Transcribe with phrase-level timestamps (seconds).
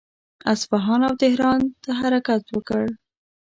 [0.53, 2.83] اصفهان او تهران ته حرکت وکړ.